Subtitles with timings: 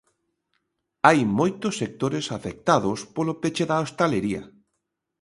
[1.07, 4.41] Hai moitos sectores afectados polo peche da hostalería.